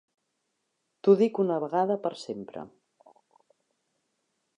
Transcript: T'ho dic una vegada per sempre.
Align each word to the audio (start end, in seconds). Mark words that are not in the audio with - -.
T'ho 1.03 1.13
dic 1.19 1.41
una 1.43 1.57
vegada 1.63 1.97
per 2.05 2.11
sempre. 2.21 2.63